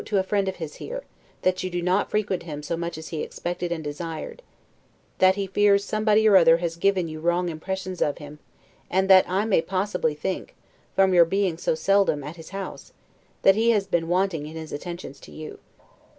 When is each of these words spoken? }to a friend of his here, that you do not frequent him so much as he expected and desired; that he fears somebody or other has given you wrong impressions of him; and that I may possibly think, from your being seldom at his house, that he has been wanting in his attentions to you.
}to 0.05 0.17
a 0.17 0.23
friend 0.23 0.47
of 0.47 0.55
his 0.55 0.77
here, 0.77 1.03
that 1.43 1.61
you 1.61 1.69
do 1.69 1.79
not 1.79 2.09
frequent 2.09 2.41
him 2.41 2.63
so 2.63 2.75
much 2.75 2.97
as 2.97 3.09
he 3.09 3.21
expected 3.21 3.71
and 3.71 3.83
desired; 3.83 4.41
that 5.19 5.35
he 5.35 5.45
fears 5.45 5.83
somebody 5.85 6.27
or 6.27 6.35
other 6.35 6.57
has 6.57 6.75
given 6.75 7.07
you 7.07 7.19
wrong 7.19 7.49
impressions 7.49 8.01
of 8.01 8.17
him; 8.17 8.39
and 8.89 9.07
that 9.11 9.29
I 9.29 9.45
may 9.45 9.61
possibly 9.61 10.15
think, 10.15 10.55
from 10.95 11.13
your 11.13 11.25
being 11.25 11.55
seldom 11.59 12.23
at 12.23 12.37
his 12.37 12.49
house, 12.49 12.93
that 13.43 13.53
he 13.53 13.69
has 13.69 13.85
been 13.85 14.07
wanting 14.07 14.47
in 14.47 14.55
his 14.55 14.73
attentions 14.73 15.19
to 15.19 15.31
you. 15.31 15.59